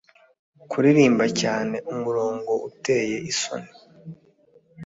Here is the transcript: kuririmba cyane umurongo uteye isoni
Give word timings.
kuririmba 0.69 1.25
cyane 1.41 1.75
umurongo 1.93 2.51
uteye 2.69 3.15
isoni 3.31 3.71